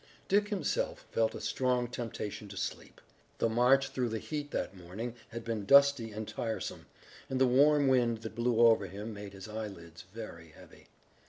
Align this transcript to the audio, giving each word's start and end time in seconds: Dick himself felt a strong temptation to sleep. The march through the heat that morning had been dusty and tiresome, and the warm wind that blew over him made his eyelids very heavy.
Dick 0.27 0.47
himself 0.49 1.05
felt 1.11 1.35
a 1.35 1.39
strong 1.39 1.87
temptation 1.87 2.47
to 2.47 2.57
sleep. 2.57 2.99
The 3.37 3.47
march 3.49 3.89
through 3.89 4.09
the 4.09 4.17
heat 4.17 4.49
that 4.49 4.75
morning 4.75 5.13
had 5.29 5.45
been 5.45 5.63
dusty 5.67 6.11
and 6.11 6.27
tiresome, 6.27 6.87
and 7.29 7.39
the 7.39 7.45
warm 7.45 7.87
wind 7.87 8.23
that 8.23 8.33
blew 8.33 8.61
over 8.65 8.87
him 8.87 9.13
made 9.13 9.33
his 9.33 9.47
eyelids 9.47 10.05
very 10.11 10.47
heavy. 10.57 10.87